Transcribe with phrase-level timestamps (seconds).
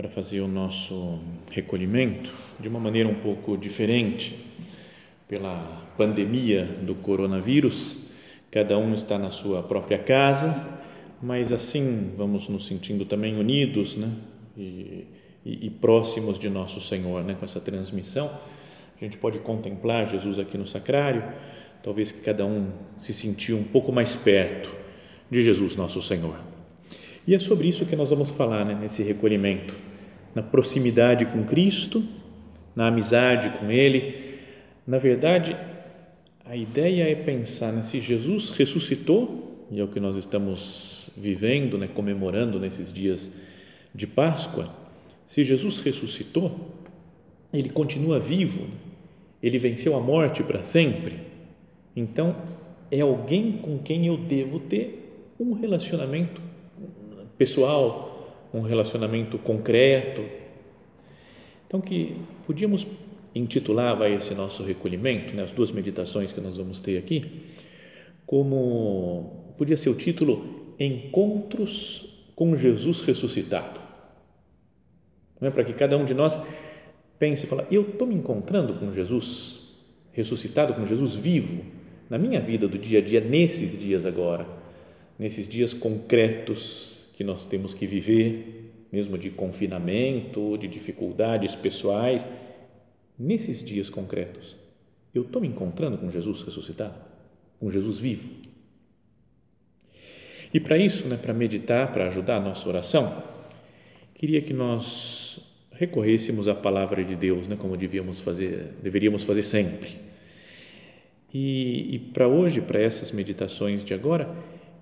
[0.00, 1.18] para fazer o nosso
[1.50, 4.34] recolhimento de uma maneira um pouco diferente
[5.28, 8.00] pela pandemia do coronavírus.
[8.50, 10.78] Cada um está na sua própria casa,
[11.20, 14.10] mas assim vamos nos sentindo também unidos, né?
[14.56, 15.06] E,
[15.44, 17.36] e, e próximos de nosso Senhor, né?
[17.38, 18.30] Com essa transmissão,
[18.98, 21.22] a gente pode contemplar Jesus aqui no sacrário.
[21.82, 24.70] Talvez que cada um se sentiu um pouco mais perto
[25.30, 26.40] de Jesus, nosso Senhor.
[27.26, 29.89] E é sobre isso que nós vamos falar né, nesse recolhimento
[30.34, 32.02] na proximidade com Cristo,
[32.74, 34.38] na amizade com Ele.
[34.86, 35.56] Na verdade,
[36.44, 41.78] a ideia é pensar né, se Jesus ressuscitou, e é o que nós estamos vivendo,
[41.78, 43.32] né, comemorando nesses dias
[43.94, 44.68] de Páscoa,
[45.26, 46.74] se Jesus ressuscitou,
[47.52, 48.66] ele continua vivo,
[49.42, 51.20] ele venceu a morte para sempre,
[51.94, 52.34] então
[52.90, 56.40] é alguém com quem eu devo ter um relacionamento
[57.38, 58.09] pessoal,
[58.52, 60.24] um relacionamento concreto.
[61.66, 62.16] Então, que
[62.46, 62.86] podíamos
[63.34, 67.24] intitular vai, esse nosso recolhimento, né, as duas meditações que nós vamos ter aqui,
[68.26, 73.80] como podia ser o título Encontros com Jesus ressuscitado.
[75.40, 76.40] Não é para que cada um de nós
[77.18, 79.74] pense e fale, eu estou me encontrando com Jesus
[80.12, 81.62] ressuscitado, com Jesus vivo
[82.08, 84.46] na minha vida do dia a dia, nesses dias agora,
[85.18, 92.26] nesses dias concretos que nós temos que viver, mesmo de confinamento, de dificuldades pessoais,
[93.18, 94.56] nesses dias concretos,
[95.14, 96.94] eu estou me encontrando com Jesus ressuscitado,
[97.58, 98.26] com Jesus vivo.
[100.54, 103.22] E para isso, né, para meditar, para ajudar a nossa oração,
[104.14, 105.40] queria que nós
[105.72, 109.90] recorrêssemos à palavra de Deus, né, como devíamos fazer, deveríamos fazer sempre.
[111.34, 114.34] E, e para hoje, para essas meditações de agora,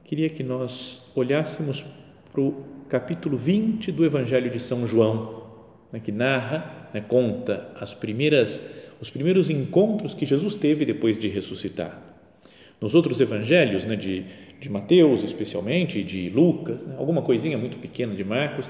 [0.05, 1.85] queria que nós olhássemos
[2.31, 5.47] para o capítulo 20 do Evangelho de São João,
[5.93, 8.63] né, que narra, né, conta as primeiras,
[9.01, 12.03] os primeiros encontros que Jesus teve depois de ressuscitar.
[12.81, 14.25] Nos outros evangelhos, né, de,
[14.61, 18.69] de Mateus especialmente, de Lucas, né, alguma coisinha muito pequena de Marcos,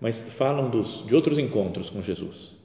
[0.00, 2.56] mas falam dos, de outros encontros com Jesus.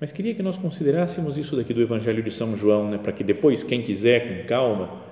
[0.00, 3.24] Mas queria que nós considerássemos isso daqui do Evangelho de São João, né, para que
[3.24, 5.02] depois, quem quiser, com calma,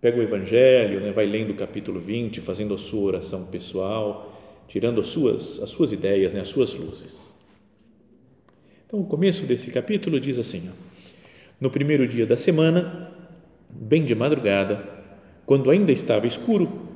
[0.00, 5.00] pega o Evangelho, né, vai lendo o capítulo 20, fazendo a sua oração pessoal, tirando
[5.00, 7.34] as suas, as suas ideias, né, as suas luzes.
[8.86, 10.72] Então, o começo desse capítulo diz assim: ó,
[11.60, 13.12] No primeiro dia da semana,
[13.68, 14.86] bem de madrugada,
[15.44, 16.88] quando ainda estava escuro,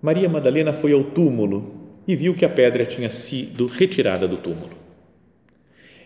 [0.00, 4.78] Maria Madalena foi ao túmulo e viu que a pedra tinha sido retirada do túmulo.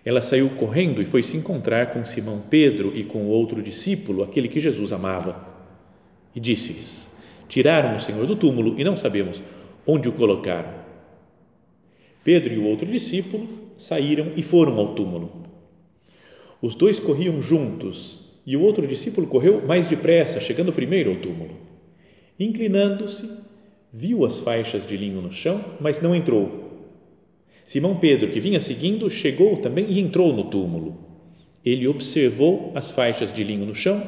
[0.05, 4.23] Ela saiu correndo e foi se encontrar com Simão Pedro e com o outro discípulo,
[4.23, 5.54] aquele que Jesus amava
[6.35, 7.09] e disse-lhes:
[7.49, 9.43] Tiraram o Senhor do túmulo e não sabemos
[9.87, 10.73] onde o colocaram.
[12.23, 13.47] Pedro e o outro discípulo
[13.77, 15.31] saíram e foram ao túmulo.
[16.61, 21.55] Os dois corriam juntos e o outro discípulo correu mais depressa, chegando primeiro ao túmulo.
[22.41, 23.29] Inclinando-se,
[23.93, 26.65] viu as faixas de linho no chão, mas não entrou.
[27.65, 30.99] Simão Pedro, que vinha seguindo, chegou também e entrou no túmulo.
[31.65, 34.03] Ele observou as faixas de linho no chão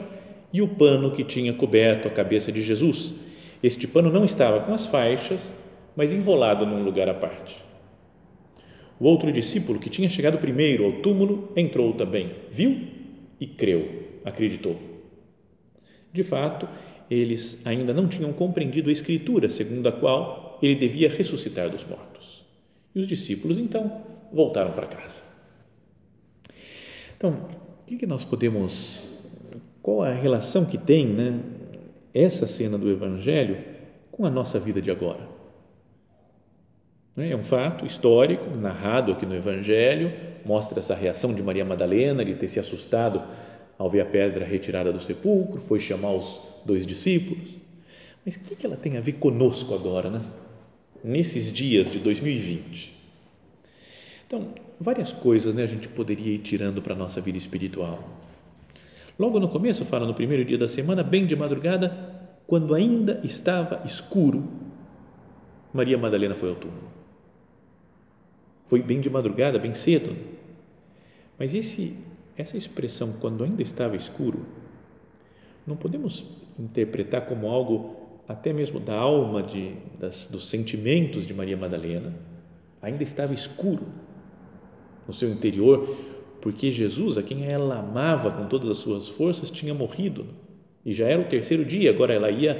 [0.56, 3.12] e o pano que tinha coberto a cabeça de Jesus.
[3.62, 5.53] Este pano não estava com as faixas,
[5.94, 7.62] mas enrolado num lugar à parte.
[8.99, 12.88] O outro discípulo, que tinha chegado primeiro ao túmulo, entrou também, viu
[13.38, 14.79] e creu, acreditou.
[16.11, 16.67] De fato,
[17.11, 22.47] eles ainda não tinham compreendido a Escritura, segundo a qual ele devia ressuscitar dos mortos.
[22.94, 25.20] E os discípulos, então, voltaram para casa.
[27.14, 27.47] Então,
[27.87, 29.15] o que nós podemos
[29.87, 31.38] qual a relação que tem né,
[32.12, 33.56] essa cena do Evangelho
[34.11, 35.21] com a nossa vida de agora?
[37.17, 40.12] É um fato histórico, narrado aqui no Evangelho,
[40.44, 43.23] mostra essa reação de Maria Madalena de ter se assustado
[43.79, 47.56] ao ver a pedra retirada do sepulcro, foi chamar os dois discípulos.
[48.25, 50.21] Mas o que ela tem a ver conosco agora, né?
[51.05, 52.93] nesses dias de 2020?
[54.27, 54.49] Então,
[54.81, 58.25] várias coisas né, a gente poderia ir tirando para a nossa vida espiritual.
[59.18, 61.96] Logo no começo, fala no primeiro dia da semana, bem de madrugada,
[62.46, 64.46] quando ainda estava escuro,
[65.72, 66.92] Maria Madalena foi ao túmulo.
[68.66, 70.16] Foi bem de madrugada, bem cedo.
[71.38, 71.96] Mas esse
[72.36, 74.44] essa expressão, quando ainda estava escuro,
[75.66, 76.24] não podemos
[76.58, 77.96] interpretar como algo
[78.28, 82.14] até mesmo da alma, de, das, dos sentimentos de Maria Madalena.
[82.82, 83.86] Ainda estava escuro
[85.08, 85.88] no seu interior,
[86.46, 90.25] porque Jesus, a quem ela amava com todas as suas forças, tinha morrido.
[90.84, 92.54] E já era o terceiro dia, agora ela ia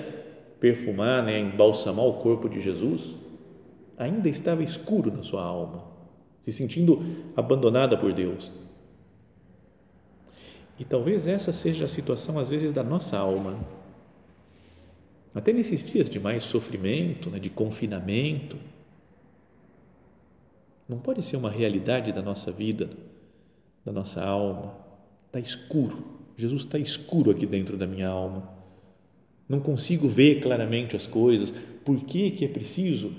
[0.59, 3.15] perfumar, né, embalsamar o corpo de Jesus.
[3.97, 5.85] Ainda estava escuro na sua alma,
[6.43, 7.01] se sentindo
[7.37, 8.51] abandonada por Deus
[10.81, 13.57] e talvez essa seja a situação, às vezes, da nossa alma.
[15.33, 18.57] Até nesses dias de mais sofrimento, né, de confinamento,
[20.89, 22.91] não pode ser uma realidade da nossa vida,
[23.87, 24.75] da nossa alma.
[25.27, 26.05] Está escuro.
[26.37, 28.53] Jesus está escuro aqui dentro da minha alma.
[29.49, 31.53] Não consigo ver claramente as coisas.
[31.85, 33.15] Por que, que é preciso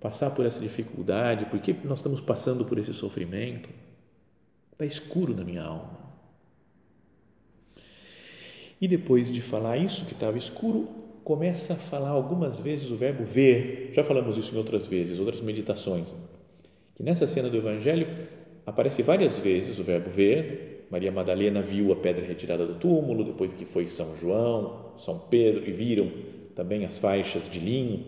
[0.00, 1.46] passar por essa dificuldade?
[1.46, 3.70] Por que nós estamos passando por esse sofrimento?
[4.72, 5.96] Está escuro na minha alma.
[8.80, 10.88] E depois de falar isso, que estava escuro,
[11.24, 13.92] começa a falar algumas vezes o verbo ver.
[13.94, 16.12] Já falamos isso em outras vezes, outras meditações.
[16.94, 18.06] Que nessa cena do Evangelho
[18.68, 20.86] aparece várias vezes o verbo ver.
[20.90, 25.66] Maria Madalena viu a pedra retirada do túmulo, depois que foi São João, São Pedro,
[25.66, 26.10] e viram
[26.54, 28.04] também as faixas de linho.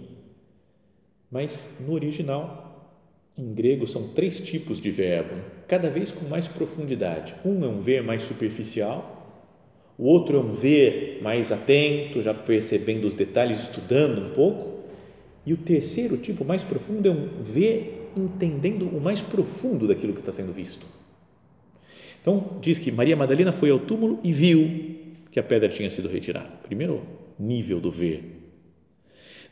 [1.30, 2.92] Mas no original,
[3.38, 5.34] em grego, são três tipos de verbo,
[5.66, 7.34] cada vez com mais profundidade.
[7.44, 9.16] Um é um ver mais superficial,
[9.96, 14.80] o outro é um ver mais atento, já percebendo os detalhes, estudando um pouco,
[15.46, 20.20] e o terceiro tipo, mais profundo, é um ver entendendo o mais profundo daquilo que
[20.20, 20.86] está sendo visto.
[22.20, 24.98] Então, diz que Maria Madalena foi ao túmulo e viu
[25.30, 26.50] que a pedra tinha sido retirada.
[26.62, 27.02] Primeiro
[27.38, 28.38] nível do ver.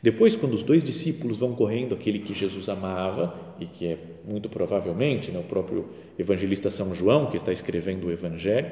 [0.01, 4.47] Depois, quando os dois discípulos vão correndo, aquele que Jesus amava, e que é muito
[4.47, 8.69] provavelmente né, o próprio evangelista São João, que está escrevendo o Evangelho,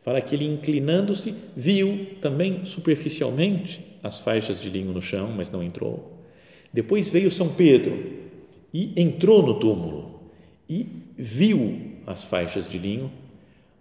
[0.00, 5.62] Fala que ele, inclinando-se, viu também superficialmente as faixas de linho no chão, mas não
[5.62, 6.18] entrou.
[6.72, 8.02] Depois veio São Pedro
[8.72, 10.20] e entrou no túmulo
[10.68, 10.86] e
[11.16, 13.10] viu as faixas de linho,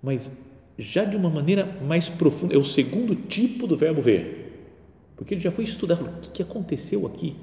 [0.02, 0.32] mas
[0.78, 2.56] já de uma maneira mais profunda.
[2.56, 4.72] É o segundo tipo do verbo ver,
[5.16, 7.36] porque ele já foi estudar o que aconteceu aqui.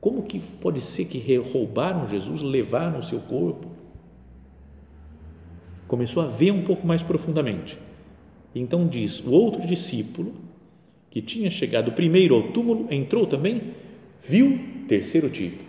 [0.00, 3.68] Como que pode ser que roubaram Jesus, levaram o seu corpo?
[5.86, 7.76] Começou a ver um pouco mais profundamente
[8.54, 10.34] então diz: o outro discípulo,
[11.10, 13.62] que tinha chegado primeiro ao túmulo, entrou também,
[14.20, 14.58] viu
[14.88, 15.62] terceiro tipo,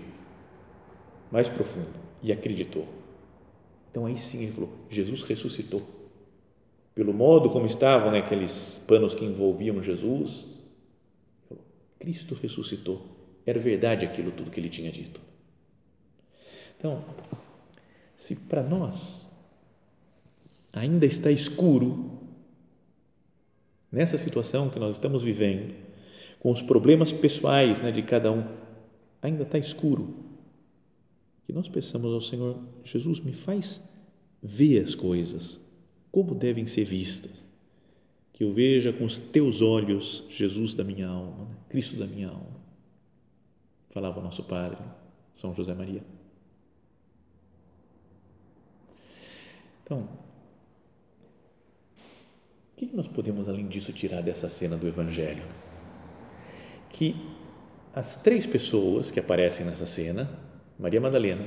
[1.31, 2.87] mais profundo, e acreditou.
[3.89, 5.81] Então aí sim ele falou: Jesus ressuscitou.
[6.93, 10.47] Pelo modo como estavam né, aqueles panos que envolviam Jesus,
[11.97, 13.01] Cristo ressuscitou.
[13.45, 15.21] Era verdade aquilo tudo que ele tinha dito.
[16.77, 17.03] Então,
[18.15, 19.27] se para nós
[20.73, 22.19] ainda está escuro
[23.91, 25.73] nessa situação que nós estamos vivendo,
[26.39, 28.43] com os problemas pessoais né, de cada um,
[29.21, 30.30] ainda está escuro,
[31.51, 33.89] que nós peçamos ao Senhor, Jesus, me faz
[34.41, 35.59] ver as coisas
[36.09, 37.31] como devem ser vistas,
[38.31, 41.57] que eu veja com os teus olhos Jesus da minha alma, né?
[41.67, 42.61] Cristo da minha alma.
[43.89, 44.77] Falava o nosso Padre,
[45.35, 46.01] São José Maria.
[49.83, 50.07] Então,
[52.71, 55.43] o que nós podemos, além disso, tirar dessa cena do Evangelho?
[56.89, 57.13] Que
[57.93, 60.50] as três pessoas que aparecem nessa cena,
[60.81, 61.45] Maria Madalena,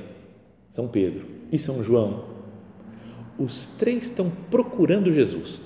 [0.71, 2.33] São Pedro e São João,
[3.37, 5.61] os três estão procurando Jesus.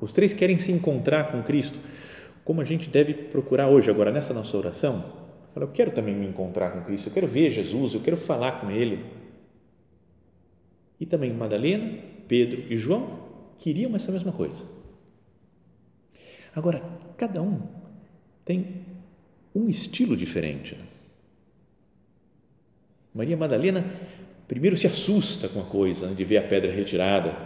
[0.00, 1.78] Os três querem se encontrar com Cristo,
[2.44, 5.04] como a gente deve procurar hoje, agora, nessa nossa oração.
[5.54, 8.68] Eu quero também me encontrar com Cristo, eu quero ver Jesus, eu quero falar com
[8.68, 9.04] Ele.
[10.98, 13.28] E também Madalena, Pedro e João
[13.58, 14.64] queriam essa mesma coisa.
[16.54, 16.82] Agora,
[17.16, 17.62] cada um
[18.44, 18.86] tem
[19.54, 20.76] um estilo diferente.
[23.14, 23.84] Maria Madalena
[24.46, 27.36] primeiro se assusta com a coisa de ver a pedra retirada,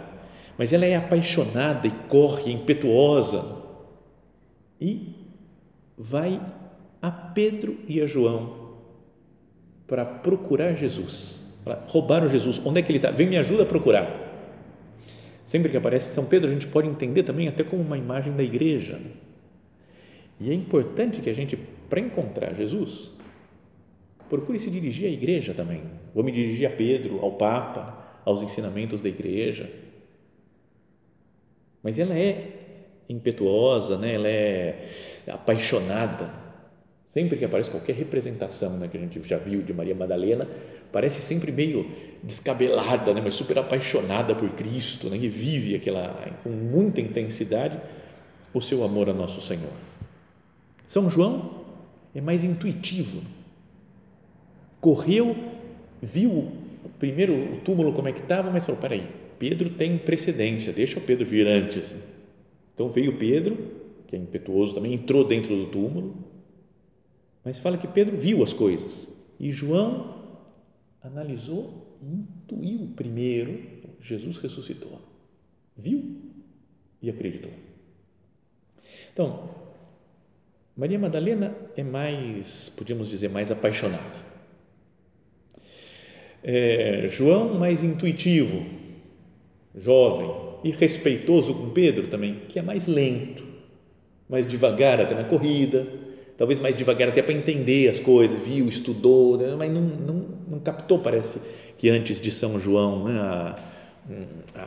[0.57, 3.63] mas ela é apaixonada e corre, impetuosa
[4.79, 5.13] e
[5.97, 6.41] vai
[7.01, 8.65] a Pedro e a João
[9.87, 12.59] para procurar Jesus, para roubar o Jesus.
[12.65, 13.11] Onde é que ele está?
[13.11, 14.25] Vem me ajuda a procurar.
[15.43, 18.41] Sempre que aparece São Pedro, a gente pode entender também até como uma imagem da
[18.41, 18.99] igreja.
[20.39, 21.55] E é importante que a gente,
[21.87, 23.11] para encontrar Jesus,
[24.29, 25.83] procure se dirigir à igreja também.
[26.13, 29.69] Vou me dirigir a Pedro, ao Papa, aos ensinamentos da igreja.
[31.83, 32.51] Mas ela é
[33.07, 34.15] impetuosa, né?
[34.15, 34.87] ela é
[35.27, 36.45] apaixonada
[37.15, 40.45] Sempre que aparece qualquer representação né, que a gente já viu de Maria Madalena,
[40.91, 41.89] parece sempre meio
[42.21, 46.09] descabelada, né, mas super apaixonada por Cristo, né, que vive aquela
[46.43, 47.79] com muita intensidade
[48.53, 49.71] o seu amor a nosso Senhor.
[50.85, 51.63] São João
[52.13, 53.21] é mais intuitivo.
[54.85, 55.35] Correu,
[55.99, 56.51] viu
[56.99, 59.07] primeiro o túmulo como é que estava, mas falou: peraí,
[59.39, 61.95] Pedro tem precedência, deixa o Pedro vir antes.
[62.73, 63.57] Então veio Pedro,
[64.07, 66.35] que é impetuoso também, entrou dentro do túmulo
[67.45, 70.23] mas fala que Pedro viu as coisas e João
[71.03, 73.61] analisou e intuiu primeiro
[74.01, 74.99] Jesus ressuscitou.
[75.77, 76.21] Viu
[77.01, 77.51] e acreditou.
[79.13, 79.49] Então,
[80.75, 84.24] Maria Madalena é mais, podíamos dizer, mais apaixonada.
[86.47, 88.63] É, João, mais intuitivo,
[89.75, 90.29] jovem
[90.63, 93.43] e respeitoso com Pedro também, que é mais lento,
[94.29, 95.87] mais devagar até na corrida,
[96.37, 100.59] talvez mais devagar até para entender as coisas, viu, estudou, né, mas não, não, não
[100.59, 101.41] captou, parece,
[101.79, 103.59] que antes de São João, né, a,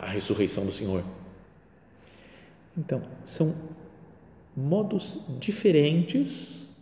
[0.03, 1.05] a ressurreição do Senhor.
[2.77, 3.55] Então, são
[4.57, 6.77] modos diferentes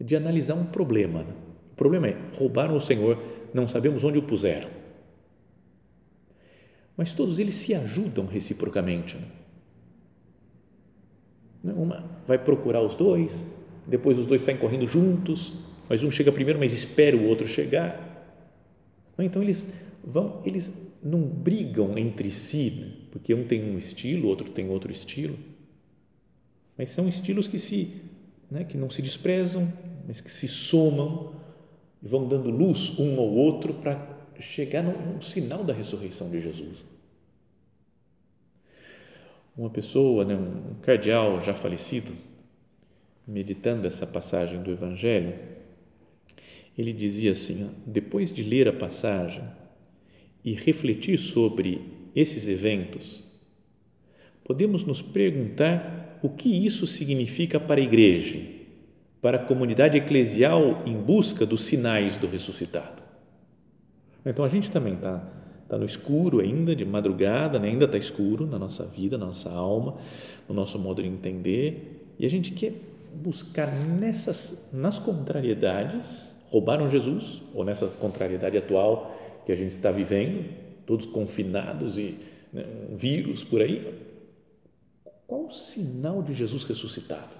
[0.00, 1.24] de analisar um problema.
[1.24, 1.45] Né?
[1.76, 4.70] O problema é, roubaram o Senhor, não sabemos onde o puseram.
[6.96, 9.18] Mas todos eles se ajudam reciprocamente.
[11.62, 11.74] Né?
[11.76, 13.44] Uma vai procurar os dois,
[13.86, 15.56] depois os dois saem correndo juntos,
[15.86, 18.34] mas um chega primeiro, mas espera o outro chegar.
[19.18, 22.92] Então eles vão, eles não brigam entre si, né?
[23.12, 25.38] porque um tem um estilo, outro tem outro estilo,
[26.78, 28.00] mas são estilos que se,
[28.50, 29.70] né, que não se desprezam,
[30.06, 31.34] mas que se somam
[32.06, 36.84] e vão dando luz um ao outro para chegar no sinal da ressurreição de Jesus.
[39.56, 42.12] Uma pessoa, né, um cardeal já falecido,
[43.26, 45.34] meditando essa passagem do Evangelho,
[46.78, 49.42] ele dizia assim: depois de ler a passagem
[50.44, 51.80] e refletir sobre
[52.14, 53.24] esses eventos,
[54.44, 58.55] podemos nos perguntar o que isso significa para a igreja,
[59.26, 63.02] para a comunidade eclesial em busca dos sinais do ressuscitado.
[64.24, 65.20] Então a gente também está
[65.64, 67.66] está no escuro ainda, de madrugada, né?
[67.66, 69.96] ainda está escuro na nossa vida, na nossa alma,
[70.48, 72.72] no nosso modo de entender, e a gente quer
[73.14, 79.12] buscar nessas, nas contrariedades, roubaram Jesus, ou nessa contrariedade atual
[79.44, 80.44] que a gente está vivendo,
[80.86, 82.16] todos confinados e
[82.52, 83.92] né, um vírus por aí,
[85.26, 87.35] qual o sinal de Jesus ressuscitado?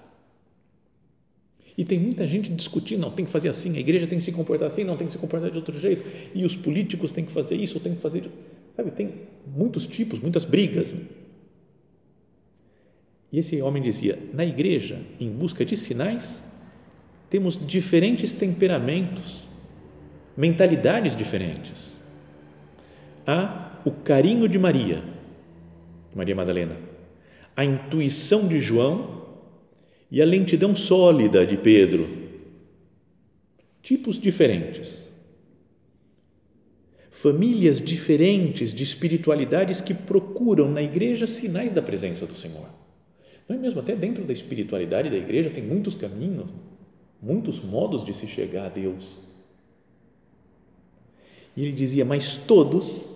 [1.76, 4.32] E tem muita gente discutindo, não, tem que fazer assim, a igreja tem que se
[4.32, 6.02] comportar assim, não tem que se comportar de outro jeito,
[6.34, 8.24] e os políticos têm que fazer isso, tem que fazer.
[8.74, 9.12] Sabe, tem
[9.46, 10.94] muitos tipos, muitas brigas.
[13.30, 16.44] E esse homem dizia: na igreja, em busca de sinais,
[17.28, 19.46] temos diferentes temperamentos,
[20.36, 21.94] mentalidades diferentes.
[23.26, 25.02] Há o carinho de Maria,
[26.14, 26.76] Maria Madalena,
[27.56, 29.15] a intuição de João
[30.10, 32.08] e a lentidão sólida de Pedro.
[33.82, 35.12] Tipos diferentes.
[37.10, 42.68] Famílias diferentes de espiritualidades que procuram na igreja sinais da presença do Senhor.
[43.48, 43.80] Não é mesmo?
[43.80, 46.50] Até dentro da espiritualidade da igreja tem muitos caminhos,
[47.22, 49.16] muitos modos de se chegar a Deus.
[51.56, 53.06] E ele dizia: Mas todos,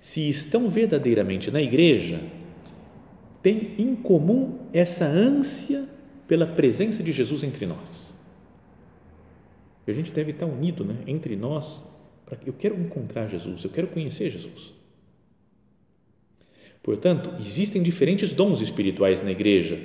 [0.00, 2.20] se estão verdadeiramente na igreja,
[3.46, 5.84] têm em comum essa ânsia
[6.26, 8.18] pela presença de Jesus entre nós.
[9.86, 11.84] E a gente deve estar unido né, entre nós.
[12.24, 14.74] Para, eu quero encontrar Jesus, eu quero conhecer Jesus.
[16.82, 19.78] Portanto, existem diferentes dons espirituais na igreja,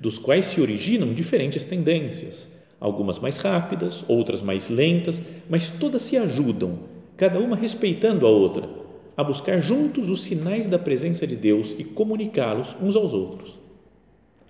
[0.00, 6.16] dos quais se originam diferentes tendências, algumas mais rápidas, outras mais lentas, mas todas se
[6.16, 6.80] ajudam,
[7.16, 8.83] cada uma respeitando a outra
[9.16, 13.58] a buscar juntos os sinais da presença de Deus e comunicá-los uns aos outros,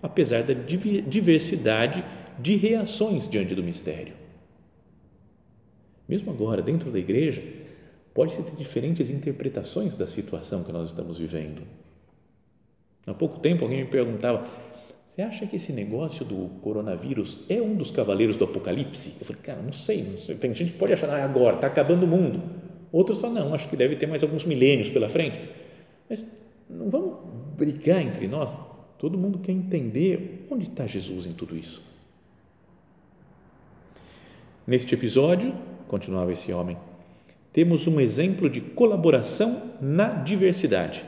[0.02, 2.04] apesar da diversidade
[2.38, 4.14] de reações diante do mistério.
[6.09, 7.42] Mesmo agora, dentro da igreja,
[8.12, 11.62] pode-se ter diferentes interpretações da situação que nós estamos vivendo.
[13.06, 14.47] Há pouco tempo alguém me perguntava,
[15.06, 19.14] você acha que esse negócio do coronavírus é um dos cavaleiros do Apocalipse?
[19.21, 20.37] Eu falei, cara, não sei, não sei.
[20.37, 22.42] Tem gente que pode achar, ah, agora, está acabando o mundo.
[22.95, 25.37] Outros falam, não, acho que deve ter mais alguns milênios pela frente.
[26.09, 26.25] Mas
[26.71, 28.55] não vamos brigar entre nós.
[28.97, 31.83] Todo mundo quer entender onde está Jesus em tudo isso.
[34.65, 35.53] Neste episódio,
[35.89, 36.77] continuava esse homem,
[37.53, 41.05] temos um exemplo de colaboração na diversidade.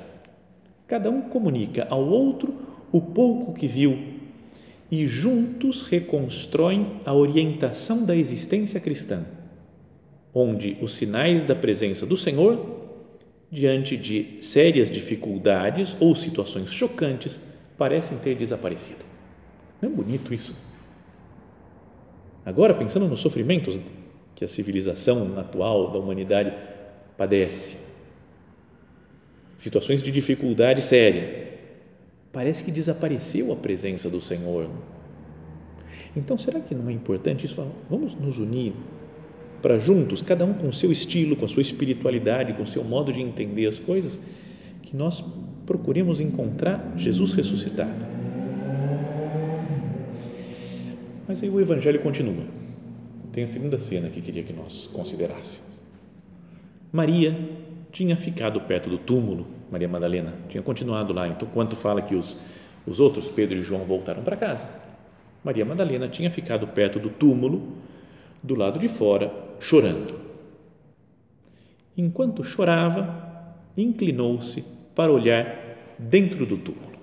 [0.89, 2.53] Cada um comunica ao outro
[2.91, 3.97] o pouco que viu
[4.91, 9.25] e juntos reconstroem a orientação da existência cristã,
[10.39, 12.63] onde os sinais da presença do Senhor,
[13.51, 17.41] diante de sérias dificuldades ou situações chocantes,
[17.79, 19.03] parecem ter desaparecido.
[19.81, 20.55] Não é bonito isso?
[22.45, 23.81] Agora, pensando nos sofrimentos
[24.35, 26.53] que a civilização atual da humanidade
[27.17, 27.79] padece,
[29.57, 31.49] situações de dificuldade séria,
[32.31, 34.69] parece que desapareceu a presença do Senhor.
[36.15, 37.67] Então, será que não é importante isso?
[37.89, 38.75] Vamos nos unir
[39.67, 43.13] para juntos, cada um com seu estilo, com a sua espiritualidade, com o seu modo
[43.13, 44.17] de entender as coisas,
[44.81, 45.25] que nós
[45.67, 48.07] procuremos encontrar Jesus ressuscitado.
[51.27, 52.45] Mas aí o Evangelho continua.
[53.33, 55.67] Tem a segunda cena que queria que nós considerássemos.
[56.93, 57.37] Maria
[57.91, 61.27] tinha ficado perto do túmulo Maria Madalena, tinha continuado lá.
[61.27, 62.37] Então, quando fala que os,
[62.87, 64.69] os outros, Pedro e João, voltaram para casa,
[65.43, 67.67] Maria Madalena tinha ficado perto do túmulo,
[68.45, 70.19] do lado de fora, chorando.
[71.97, 76.97] Enquanto chorava, inclinou-se para olhar dentro do túmulo.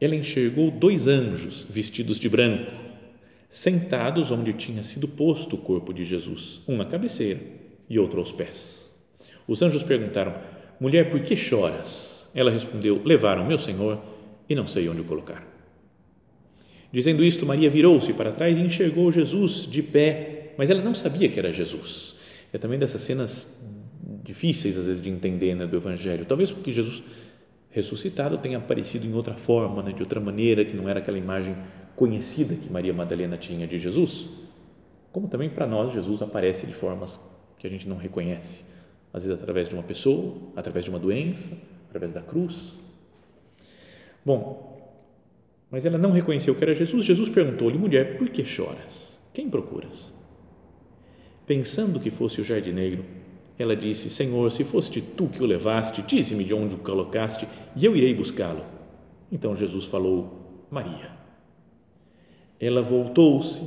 [0.00, 2.72] Ela enxergou dois anjos vestidos de branco,
[3.48, 7.40] sentados onde tinha sido posto o corpo de Jesus, um na cabeceira
[7.88, 8.98] e outro aos pés.
[9.46, 10.34] Os anjos perguntaram:
[10.80, 12.30] Mulher, por que choras?
[12.34, 14.02] Ela respondeu: Levaram meu Senhor
[14.48, 15.51] e não sei onde o colocar.
[16.92, 21.28] Dizendo isto, Maria virou-se para trás e enxergou Jesus de pé, mas ela não sabia
[21.28, 22.14] que era Jesus.
[22.52, 23.62] É também dessas cenas
[24.22, 26.26] difíceis às vezes de entender né, do Evangelho.
[26.26, 27.02] Talvez porque Jesus
[27.70, 31.56] ressuscitado tenha aparecido em outra forma, né, de outra maneira, que não era aquela imagem
[31.96, 34.28] conhecida que Maria Madalena tinha de Jesus.
[35.10, 37.18] Como também para nós Jesus aparece de formas
[37.58, 38.64] que a gente não reconhece,
[39.12, 41.56] às vezes através de uma pessoa, através de uma doença,
[41.88, 42.72] através da cruz.
[44.24, 44.71] Bom,
[45.72, 47.02] mas ela não reconheceu que era Jesus.
[47.02, 49.18] Jesus perguntou-lhe, mulher, por que choras?
[49.32, 50.12] Quem procuras?
[51.46, 53.02] Pensando que fosse o jardineiro,
[53.58, 57.84] ela disse: Senhor, se foste tu que o levaste, dize-me de onde o colocaste e
[57.86, 58.64] eu irei buscá-lo.
[59.30, 61.10] Então Jesus falou: Maria.
[62.60, 63.62] Ela voltou-se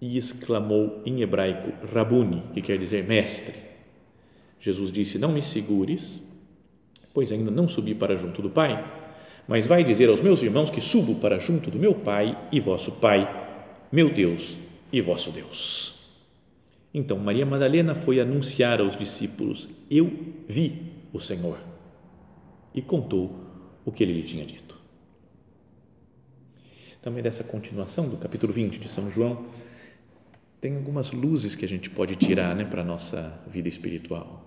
[0.00, 3.54] e exclamou em hebraico Rabuni, que quer dizer mestre.
[4.58, 6.22] Jesus disse: Não me segures,
[7.12, 8.95] pois ainda não subi para junto do Pai,
[9.48, 12.92] mas vai dizer aos meus irmãos que subo para junto do meu Pai e vosso
[12.92, 13.28] Pai,
[13.92, 14.58] meu Deus
[14.92, 15.94] e vosso Deus.
[16.92, 20.10] Então Maria Madalena foi anunciar aos discípulos: Eu
[20.48, 21.58] vi o Senhor.
[22.74, 23.46] E contou
[23.84, 24.76] o que ele lhe tinha dito.
[27.00, 29.46] Também dessa continuação do capítulo 20 de São João,
[30.60, 34.45] tem algumas luzes que a gente pode tirar né, para a nossa vida espiritual.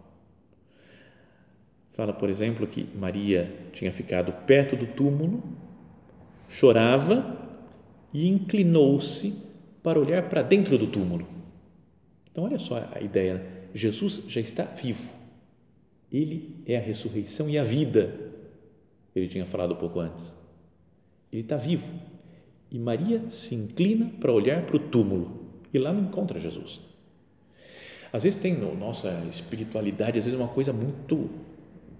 [2.00, 5.44] Fala, por exemplo, que Maria tinha ficado perto do túmulo,
[6.50, 7.38] chorava
[8.14, 9.36] e inclinou-se
[9.84, 11.28] para olhar para dentro do túmulo.
[12.32, 13.42] Então, olha só a ideia: né?
[13.76, 15.10] Jesus já está vivo,
[16.10, 18.18] ele é a ressurreição e a vida.
[19.14, 20.34] Ele tinha falado um pouco antes.
[21.34, 21.90] Ele está vivo.
[22.72, 26.80] E Maria se inclina para olhar para o túmulo e lá não encontra Jesus.
[28.14, 31.49] Às vezes tem na nossa espiritualidade, às vezes uma coisa muito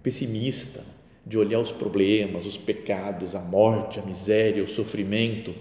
[0.02, 0.84] pessimista,
[1.26, 5.54] de olhar os problemas, os pecados, a morte, a miséria, o sofrimento.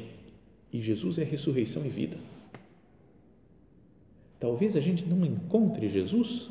[0.72, 2.16] E Jesus é ressurreição e vida.
[4.38, 6.48] Talvez a gente não encontre Jesus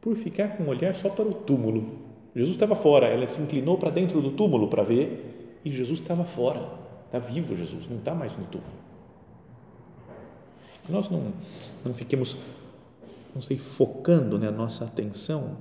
[0.00, 2.06] por ficar com o olhar só para o túmulo.
[2.34, 6.24] Jesus estava fora, ela se inclinou para dentro do túmulo para ver e Jesus estava
[6.24, 6.68] fora.
[7.06, 8.86] Está vivo Jesus, não está mais no túmulo
[10.88, 11.32] nós não,
[11.84, 12.36] não fiquemos,
[13.34, 15.58] não sei, focando né, a nossa atenção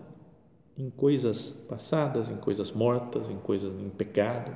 [0.78, 4.56] em coisas passadas, em coisas mortas, em coisas em pecado.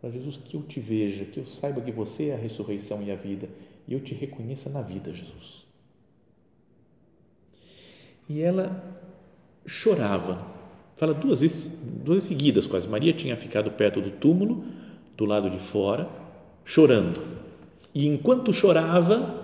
[0.00, 3.10] Para Jesus, que eu te veja, que eu saiba que você é a ressurreição e
[3.10, 3.48] a vida
[3.88, 5.66] e eu te reconheça na vida, Jesus.
[8.28, 9.00] E ela
[9.64, 10.46] chorava,
[10.96, 12.86] fala duas vezes, duas vezes seguidas quase.
[12.86, 14.62] Maria tinha ficado perto do túmulo,
[15.16, 16.06] do lado de fora,
[16.66, 17.22] chorando.
[17.94, 19.42] E enquanto chorava,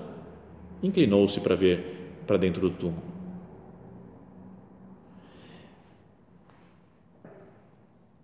[0.83, 3.14] inclinou-se para ver para dentro do túmulo.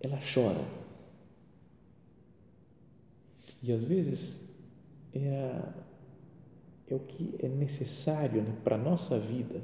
[0.00, 0.64] Ela chora
[3.62, 4.54] E às vezes
[5.12, 5.74] era
[6.90, 9.62] é o que é necessário né, para a nossa vida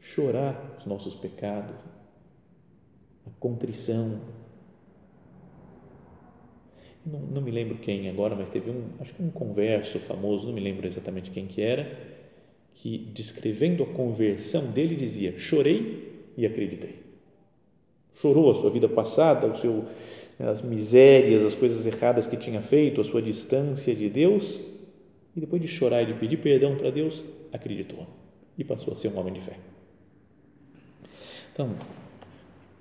[0.00, 1.76] chorar os nossos pecados,
[3.26, 4.20] a contrição.
[7.04, 10.54] Não, não, me lembro quem agora, mas teve um, acho que um converso famoso, não
[10.54, 11.86] me lembro exatamente quem que era,
[12.72, 17.03] que descrevendo a conversão dele dizia: chorei e acreditei.
[18.14, 19.84] Chorou a sua vida passada, o seu,
[20.38, 24.60] as misérias, as coisas erradas que tinha feito, a sua distância de Deus,
[25.36, 28.06] e depois de chorar e de pedir perdão para Deus, acreditou
[28.56, 29.56] e passou a ser um homem de fé.
[31.52, 31.74] Então,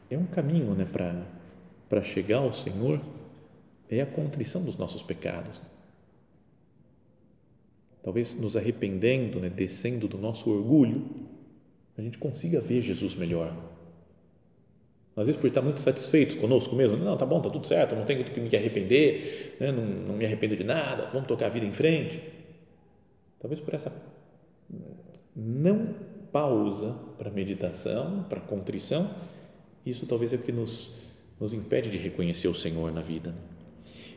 [0.10, 0.88] é um caminho né,
[1.90, 3.02] para chegar ao Senhor,
[3.90, 5.60] é a contrição dos nossos pecados.
[8.02, 11.06] Talvez nos arrependendo, né, descendo do nosso orgulho,
[11.98, 13.73] a gente consiga ver Jesus melhor.
[15.16, 18.04] Às vezes, por estar muito satisfeitos conosco mesmo, não, tá bom, tá tudo certo, não
[18.04, 21.50] tenho do que me arrepender, né, não, não me arrependo de nada, vamos tocar a
[21.50, 22.20] vida em frente.
[23.40, 23.92] Talvez por essa
[25.36, 25.94] não
[26.32, 29.10] pausa para meditação, para contrição,
[29.86, 31.04] isso talvez é o que nos,
[31.40, 33.36] nos impede de reconhecer o Senhor na vida.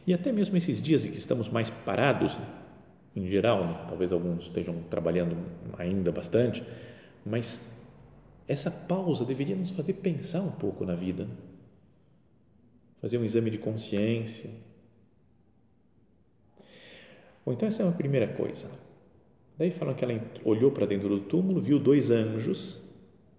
[0.06, 2.46] E até mesmo esses dias em que estamos mais parados, né?
[3.14, 3.84] em geral, né?
[3.88, 5.36] talvez alguns estejam trabalhando
[5.76, 6.62] ainda bastante,
[7.24, 7.75] mas
[8.48, 11.28] essa pausa deveria nos fazer pensar um pouco na vida,
[13.00, 14.50] fazer um exame de consciência.
[17.44, 18.68] Bom, então essa é uma primeira coisa.
[19.58, 22.82] Daí falam que ela olhou para dentro do túmulo, viu dois anjos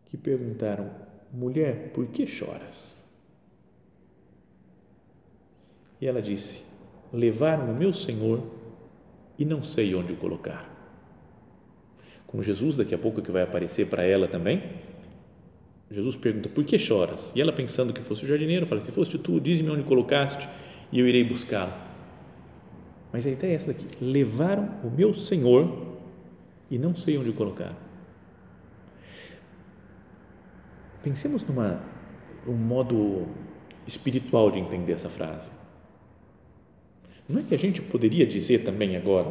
[0.05, 0.89] que perguntaram:
[1.31, 3.05] Mulher, por que choras?
[6.01, 6.63] E ela disse:
[7.13, 8.43] Levaram o meu Senhor
[9.37, 10.75] e não sei onde o colocar.
[12.25, 14.61] Com Jesus, daqui a pouco que vai aparecer para ela também,
[15.89, 17.31] Jesus pergunta: Por que choras?
[17.35, 20.47] E ela, pensando que fosse o jardineiro, fala: Se foste tu, dize-me onde colocaste
[20.91, 21.73] e eu irei buscá-lo.
[23.11, 25.97] Mas a ideia é essa daqui: levaram o meu Senhor
[26.69, 27.75] e não sei onde colocar.
[31.01, 31.81] Pensemos numa
[32.45, 33.27] um modo
[33.85, 35.49] espiritual de entender essa frase.
[37.27, 39.29] Não é que a gente poderia dizer também agora,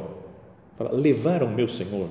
[0.76, 2.10] falar, levaram meu Senhor,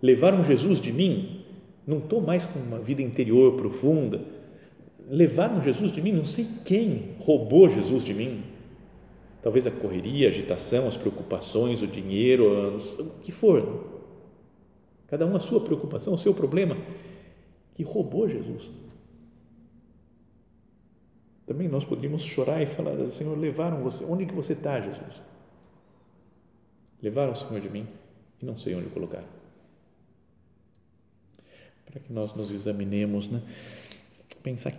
[0.00, 1.44] levaram Jesus de mim,
[1.88, 4.20] não estou mais com uma vida interior profunda,
[5.08, 8.44] levaram Jesus de mim, não sei quem roubou Jesus de mim,
[9.42, 13.86] talvez a correria, a agitação, as preocupações, o dinheiro, o que for.
[15.06, 16.76] Cada um a sua preocupação, o seu problema,
[17.74, 18.68] que roubou Jesus.
[21.46, 25.22] Também nós poderíamos chorar e falar, Senhor, levaram você, onde que você está, Jesus?
[27.02, 27.86] Levaram o Senhor de mim
[28.42, 29.37] e não sei onde colocar.
[31.98, 33.42] Para que nós nos examinemos, né?
[34.42, 34.72] pensar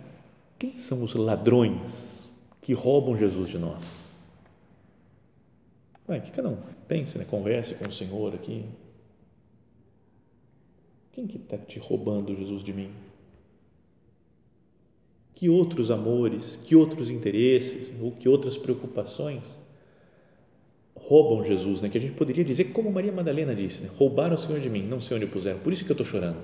[0.58, 2.30] quem são os ladrões
[2.62, 3.92] que roubam Jesus de nós
[6.10, 6.56] Vai, que cada um
[6.88, 7.24] pense, né?
[7.24, 8.64] converse com o Senhor aqui.
[11.12, 12.90] Quem que está te roubando Jesus de mim?
[15.32, 19.56] Que outros amores, que outros interesses, ou que outras preocupações
[20.96, 21.88] roubam Jesus, né?
[21.88, 23.90] Que a gente poderia dizer como Maria Madalena disse, né?
[23.96, 26.38] roubaram o Senhor de mim, não sei onde puseram, por isso que eu estou chorando.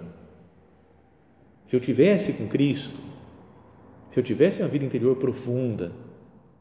[1.67, 2.99] Se eu tivesse com Cristo,
[4.11, 5.93] se eu tivesse uma vida interior profunda,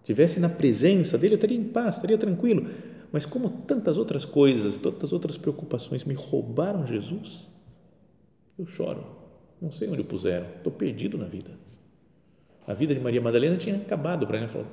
[0.04, 2.68] tivesse na presença dele, eu estaria em paz, estaria tranquilo
[3.16, 7.50] mas como tantas outras coisas, tantas outras preocupações me roubaram Jesus,
[8.60, 9.06] eu choro.
[9.62, 10.46] Não sei onde o puseram.
[10.58, 11.52] Estou perdido na vida.
[12.68, 14.50] A vida de Maria Madalena tinha acabado para ela.
[14.50, 14.68] Falou,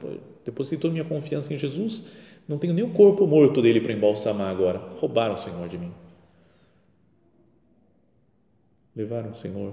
[0.45, 2.03] depositou minha confiança em Jesus,
[2.49, 4.79] não tenho nem o corpo morto dele para embalsamar agora.
[4.99, 5.93] Roubaram o Senhor de mim.
[8.97, 9.73] Levaram o Senhor,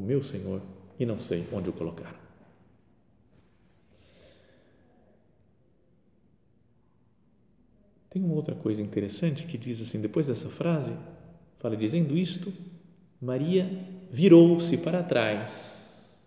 [0.00, 0.62] o meu Senhor,
[0.98, 2.18] e não sei onde o colocaram.
[8.08, 10.92] Tem uma outra coisa interessante que diz assim, depois dessa frase,
[11.58, 12.52] fala dizendo isto,
[13.20, 13.70] Maria
[14.10, 16.26] virou-se para trás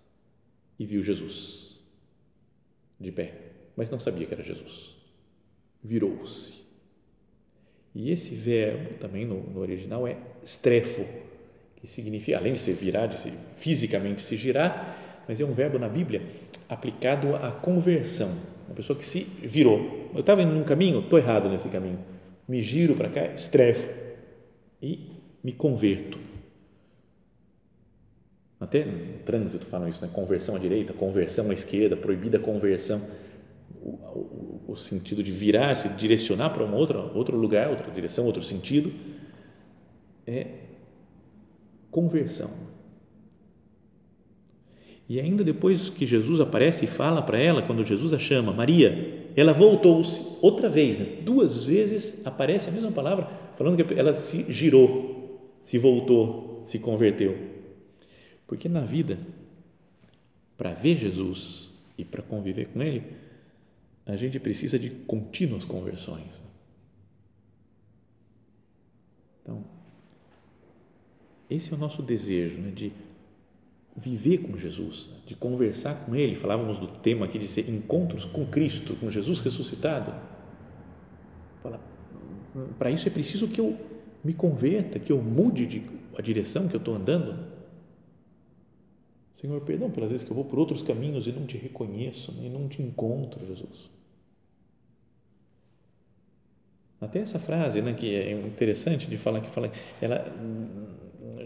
[0.79, 1.81] e viu Jesus
[2.99, 4.95] de pé, mas não sabia que era Jesus.
[5.83, 6.63] Virou-se.
[7.93, 11.05] E esse verbo também no, no original é strefo,
[11.83, 15.77] que significa, além de se virar, de se fisicamente se girar, mas é um verbo
[15.77, 16.21] na Bíblia
[16.69, 18.31] aplicado à conversão
[18.67, 20.09] uma pessoa que se virou.
[20.13, 21.99] Eu estava indo num caminho, estou errado nesse caminho.
[22.47, 23.93] Me giro para cá, estrefo
[24.81, 25.11] e
[25.43, 26.17] me converto.
[28.61, 30.09] Até no trânsito falam isso, né?
[30.13, 33.01] conversão à direita, conversão à esquerda, proibida conversão.
[33.81, 38.25] O, o, o, sentido de virar, se direcionar para um outro, outro lugar, outra direção,
[38.25, 38.93] outro sentido,
[40.25, 40.62] é
[41.93, 42.49] conversão.
[45.07, 49.29] E ainda depois que Jesus aparece e fala para ela, quando Jesus a chama, Maria,
[49.35, 51.05] ela voltou-se outra vez, né?
[51.21, 57.37] duas vezes aparece a mesma palavra, falando que ela se girou, se voltou, se converteu.
[58.47, 59.19] Porque na vida,
[60.57, 63.03] para ver Jesus e para conviver com Ele,
[64.05, 66.41] a gente precisa de contínuas conversões.
[69.41, 69.63] Então,
[71.55, 72.91] esse é o nosso desejo, né, de
[73.95, 76.35] viver com Jesus, de conversar com Ele.
[76.35, 80.13] Falávamos do tema aqui de ser encontros com Cristo, com Jesus ressuscitado.
[82.77, 83.77] Para isso é preciso que eu
[84.23, 85.83] me converta, que eu mude de,
[86.17, 87.51] a direção que eu estou andando.
[89.33, 92.47] Senhor, perdão pelas vezes que eu vou por outros caminhos e não te reconheço, né,
[92.47, 93.89] e não te encontro, Jesus.
[97.01, 100.25] Até essa frase, né, que é interessante de falar que fala, ela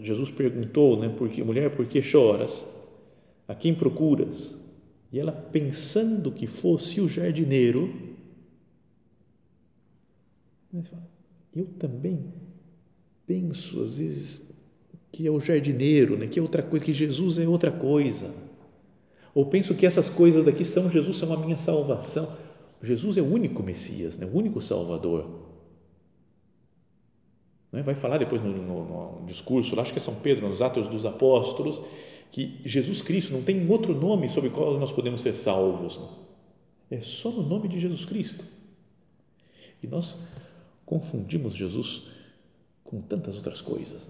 [0.02, 2.66] Jesus perguntou, né, porque mulher, por que choras?
[3.46, 4.58] A quem procuras?
[5.12, 7.92] E ela pensando que fosse o jardineiro,
[11.54, 12.32] eu também
[13.26, 14.42] penso às vezes
[15.10, 18.34] que é o jardineiro, né, que é outra coisa, que Jesus é outra coisa.
[19.34, 22.36] Ou penso que essas coisas daqui são Jesus, são a minha salvação.
[22.82, 25.47] Jesus é o único Messias, né, o único Salvador.
[27.72, 27.82] Né?
[27.82, 31.04] Vai falar depois no, no, no discurso, acho que é São Pedro, nos Atos dos
[31.04, 31.80] Apóstolos,
[32.30, 36.00] que Jesus Cristo não tem outro nome sobre o qual nós podemos ser salvos.
[36.90, 38.44] É só no nome de Jesus Cristo.
[39.82, 40.18] E nós
[40.84, 42.08] confundimos Jesus
[42.82, 44.08] com tantas outras coisas.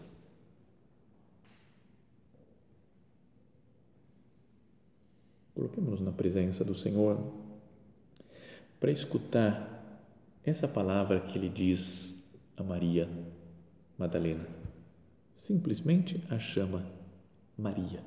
[5.54, 7.20] Coloquemos-nos na presença do Senhor
[8.78, 9.76] para escutar
[10.44, 12.22] essa palavra que Ele diz
[12.56, 13.08] a Maria
[13.98, 14.46] Madalena.
[15.34, 16.86] Simplesmente a chama
[17.56, 18.00] Maria.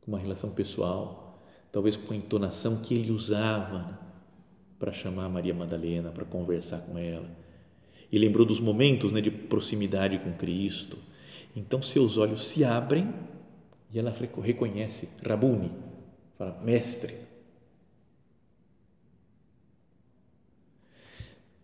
[0.00, 3.98] Com uma relação pessoal, talvez com a entonação que ele usava né,
[4.78, 7.28] para chamar Maria Madalena, para conversar com ela.
[8.10, 10.98] E lembrou dos momentos né, de proximidade com Cristo.
[11.54, 13.12] Então seus olhos se abrem
[13.92, 14.10] e ela
[14.42, 15.72] reconhece Rabuni,
[16.36, 17.14] fala mestre.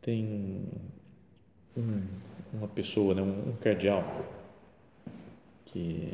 [0.00, 0.66] Tem
[1.76, 2.02] um
[2.52, 4.04] uma pessoa, né, um, cardeal,
[5.66, 6.08] que,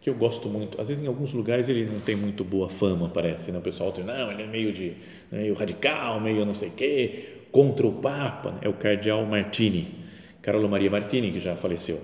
[0.00, 0.80] que eu gosto muito.
[0.80, 3.52] Às vezes, em alguns lugares, ele não tem muito boa fama, parece.
[3.52, 3.58] Né?
[3.58, 4.94] O pessoal diz, não, ele é meio, de,
[5.30, 8.52] meio radical, meio não sei o quê, contra o Papa.
[8.52, 8.60] Né?
[8.62, 9.94] É o cardeal Martini,
[10.40, 12.00] Carolo Maria Martini, que já faleceu.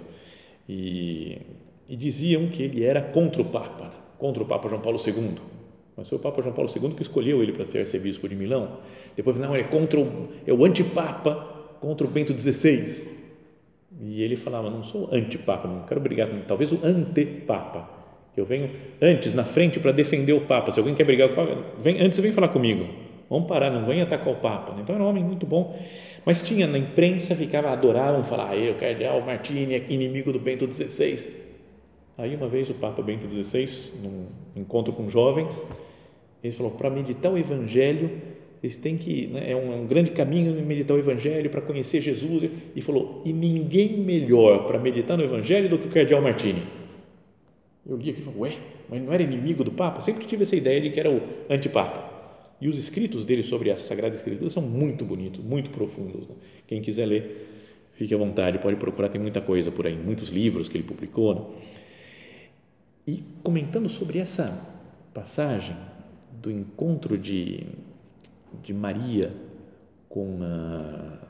[0.68, 1.38] E,
[1.88, 3.90] e diziam que ele era contra o Papa, né?
[4.18, 5.36] contra o Papa João Paulo II.
[5.96, 8.78] Mas foi o Papa João Paulo II que escolheu ele para ser arcebispo de Milão.
[9.16, 11.34] Depois, não, ele é contra o, é o antipapa
[11.80, 13.19] contra o Bento XVI.
[14.02, 17.88] E ele falava: Não sou antipapa, não quero brigar com talvez o antepapa,
[18.34, 20.72] que eu venho antes, na frente, para defender o Papa.
[20.72, 22.86] Se alguém quer brigar com o Papa, vem, antes vem falar comigo.
[23.28, 24.74] Vamos parar, não venha atacar o Papa.
[24.80, 25.78] Então era um homem muito bom.
[26.24, 31.48] Mas tinha na imprensa, ficava, adoravam falar: ah, eu, cardeal Martini, inimigo do Bento XVI.
[32.16, 35.62] Aí uma vez o Papa Bento XVI, num encontro com jovens,
[36.42, 38.10] ele falou: para meditar o Evangelho
[38.62, 42.00] eles têm que, né, é um, é um, grande caminho meditar o Evangelho para conhecer
[42.00, 42.50] Jesus.
[42.76, 46.62] E falou: e ninguém melhor para meditar no Evangelho do que o Cardeal Martini.
[47.86, 48.52] Eu li aqui e falei: ué,
[48.88, 50.02] mas não era inimigo do Papa?
[50.02, 52.10] Sempre tive essa ideia de que era o antipapa.
[52.60, 56.28] E os escritos dele sobre a Sagrada Escritura são muito bonitos, muito profundos.
[56.28, 56.34] Né?
[56.66, 57.48] Quem quiser ler,
[57.92, 61.34] fique à vontade, pode procurar, tem muita coisa por aí, muitos livros que ele publicou.
[61.34, 61.40] Né?
[63.06, 64.68] E comentando sobre essa
[65.14, 65.74] passagem
[66.42, 67.66] do encontro de
[68.62, 69.32] de Maria
[70.08, 70.38] com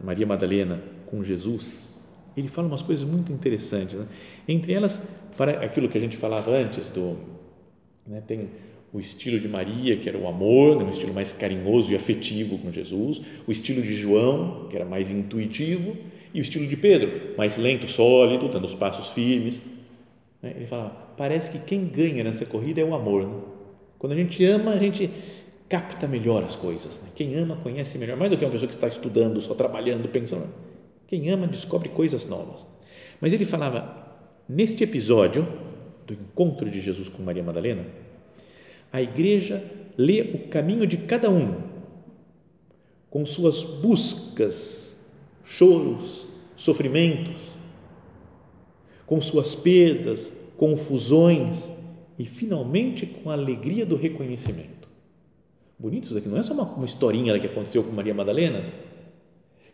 [0.03, 1.95] Maria Madalena com Jesus,
[2.37, 3.99] ele fala umas coisas muito interessantes.
[3.99, 4.07] Né?
[4.49, 5.03] Entre elas,
[5.37, 7.17] para aquilo que a gente falava antes do,
[8.07, 8.49] né, tem
[8.93, 12.59] o estilo de Maria, que era o amor, né, um estilo mais carinhoso e afetivo
[12.59, 15.97] com Jesus, o estilo de João, que era mais intuitivo,
[16.33, 19.61] e o estilo de Pedro, mais lento, sólido, dando os passos firmes.
[20.43, 20.55] Né?
[20.57, 23.27] Ele fala, parece que quem ganha nessa corrida é o amor.
[23.27, 23.35] Né?
[23.99, 25.11] Quando a gente ama, a gente
[25.71, 27.01] capta melhor as coisas.
[27.01, 27.09] Né?
[27.15, 30.49] Quem ama conhece melhor, mais do que uma pessoa que está estudando, só trabalhando, pensando.
[31.07, 32.67] Quem ama descobre coisas novas.
[33.21, 35.47] Mas ele falava, neste episódio
[36.07, 37.87] do encontro de Jesus com Maria Madalena,
[38.93, 39.65] a igreja
[39.97, 41.63] lê o caminho de cada um,
[43.09, 45.09] com suas buscas,
[45.45, 47.37] choros, sofrimentos,
[49.07, 51.71] com suas perdas, confusões
[52.19, 54.80] e, finalmente, com a alegria do reconhecimento
[55.81, 58.63] bonito isso daqui, não é só uma, uma historinha que aconteceu com Maria Madalena.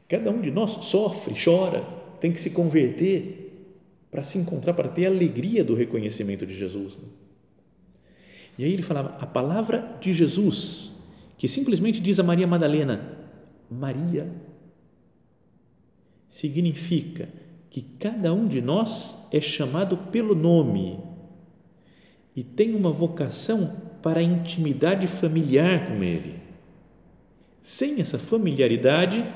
[0.09, 1.85] Cada um de nós sofre, chora,
[2.21, 3.43] tem que se converter
[4.11, 6.97] para se encontrar, para ter a alegria do reconhecimento de Jesus.
[6.97, 7.09] Né?
[8.59, 10.93] E aí ele falava: a palavra de Jesus,
[11.37, 13.19] que simplesmente diz a Maria Madalena:
[13.69, 14.33] Maria,
[16.29, 17.29] significa
[17.69, 20.99] que cada um de nós é chamado pelo nome
[22.35, 26.39] e tem uma vocação para a intimidade familiar com Ele.
[27.61, 29.27] Sem essa familiaridade,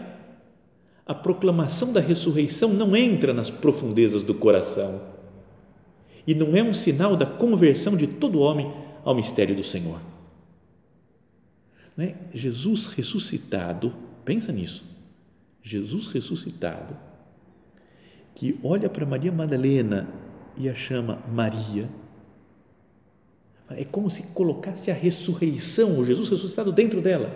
[1.05, 5.03] a proclamação da ressurreição não entra nas profundezas do coração
[6.25, 8.73] e não é um sinal da conversão de todo homem
[9.05, 10.01] ao mistério do Senhor.
[11.99, 12.15] É?
[12.33, 13.93] Jesus ressuscitado,
[14.25, 14.85] pensa nisso.
[15.65, 16.97] Jesus ressuscitado,
[18.37, 20.09] que olha para Maria Madalena
[20.57, 21.89] e a chama Maria,
[23.77, 27.33] é como se colocasse a ressurreição, o Jesus ressuscitado dentro dela.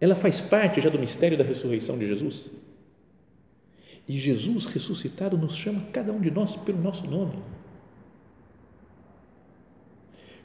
[0.00, 2.46] Ela faz parte já do mistério da ressurreição de Jesus.
[4.08, 7.38] E Jesus ressuscitado nos chama cada um de nós pelo nosso nome.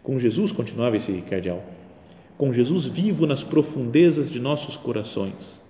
[0.01, 1.63] Com Jesus, continuava esse cardeal,
[2.37, 5.61] com Jesus vivo nas profundezas de nossos corações,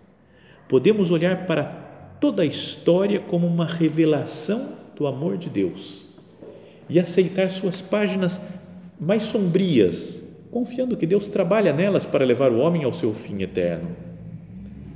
[0.67, 1.65] podemos olhar para
[2.21, 6.05] toda a história como uma revelação do amor de Deus
[6.87, 8.39] e aceitar suas páginas
[8.99, 13.95] mais sombrias, confiando que Deus trabalha nelas para levar o homem ao seu fim eterno.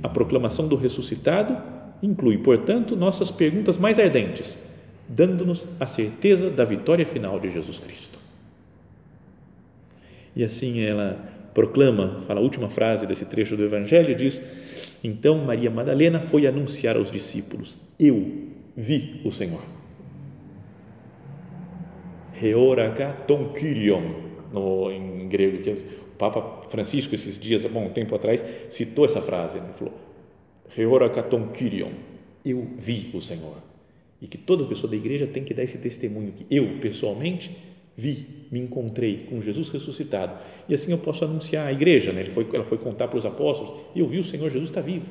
[0.02, 1.56] A proclamação do ressuscitado
[2.02, 4.58] inclui, portanto, nossas perguntas mais ardentes,
[5.08, 8.18] dando-nos a certeza da vitória final de Jesus Cristo.
[10.36, 11.18] E assim ela
[11.54, 14.40] proclama, fala a última frase desse trecho do Evangelho, diz:
[15.02, 19.62] Então Maria Madalena foi anunciar aos discípulos: Eu vi o Senhor.
[22.44, 24.02] Heoraga ton Kyrion,
[24.52, 29.20] no, em grego, que o Papa Francisco, esses dias, bom, um tempo atrás, citou essa
[29.20, 29.94] frase, ele falou:
[30.76, 31.92] Heoraga ton Kyrion,
[32.44, 33.56] eu vi o Senhor.
[34.20, 37.56] E que toda pessoa da igreja tem que dar esse testemunho que eu, pessoalmente,
[37.96, 40.38] vi, me encontrei com Jesus ressuscitado.
[40.68, 42.22] E assim eu posso anunciar à igreja, né?
[42.22, 45.08] Ele foi, ela foi contar para os apóstolos, eu vi o Senhor Jesus está vivo.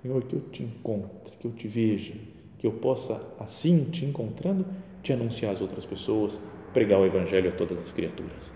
[0.00, 2.14] Senhor, que eu te encontre, que eu te veja,
[2.62, 4.64] que eu possa, assim, te encontrando,
[5.02, 6.38] te anunciar às outras pessoas,
[6.72, 8.52] pregar o Evangelho a todas as criaturas.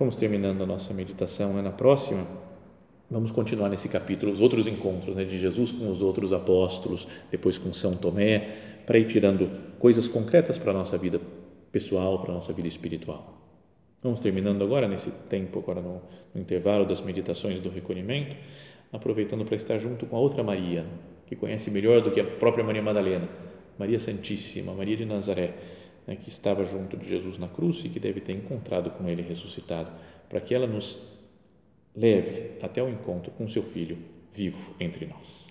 [0.00, 1.62] Vamos terminando a nossa meditação né?
[1.62, 2.26] na próxima.
[3.08, 5.24] Vamos continuar nesse capítulo, os outros encontros né?
[5.24, 10.58] de Jesus com os outros apóstolos, depois com São Tomé, para ir tirando coisas concretas
[10.58, 11.20] para a nossa vida
[11.70, 13.38] pessoal, para a nossa vida espiritual.
[14.02, 16.02] Vamos terminando agora, nesse tempo, agora no,
[16.34, 18.34] no intervalo das meditações do recolhimento,
[18.92, 20.86] aproveitando para estar junto com a outra Maria,
[21.26, 23.28] que conhece melhor do que a própria Maria Madalena,
[23.78, 25.54] Maria Santíssima, Maria de Nazaré,
[26.06, 29.22] né, que estava junto de Jesus na cruz e que deve ter encontrado com ele
[29.22, 29.90] ressuscitado,
[30.28, 30.98] para que ela nos
[31.96, 33.98] leve até o encontro com seu Filho
[34.32, 35.50] vivo entre nós.